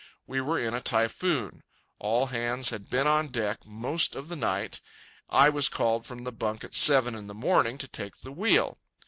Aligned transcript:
We 0.25 0.41
were 0.41 0.57
in 0.57 0.73
a 0.73 0.81
typhoon. 0.81 1.61
All 1.99 2.25
hands 2.25 2.71
had 2.71 2.89
been 2.89 3.05
on 3.05 3.27
deck 3.27 3.67
most 3.67 4.15
of 4.15 4.29
the 4.29 4.35
night. 4.35 4.81
I 5.29 5.49
was 5.49 5.69
called 5.69 6.07
from 6.07 6.23
my 6.23 6.31
bunk 6.31 6.63
at 6.63 6.73
seven 6.73 7.13
in 7.13 7.27
the 7.27 7.35
morning 7.35 7.77
to 7.77 7.87
take 7.87 8.17
the 8.21 8.31
wheel. 8.31 8.79